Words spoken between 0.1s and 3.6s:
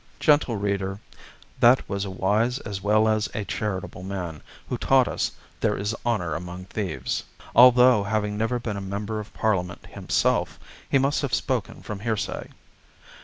Gentle reader, that was a wise as well as a